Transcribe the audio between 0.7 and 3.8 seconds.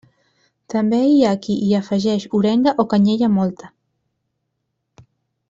També hi ha qui hi afegeix orenga o canyella mòlta.